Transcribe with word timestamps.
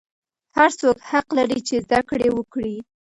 هر 0.57 0.69
څوک 0.79 0.97
حق 1.09 1.27
لري 1.37 1.59
چې 1.67 1.75
زده 1.85 1.99
کړې 2.09 2.29
وکړي. 2.33 2.75